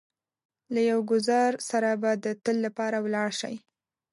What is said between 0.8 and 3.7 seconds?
يو ګوزار سره به د تل لپاره ولاړ شئ.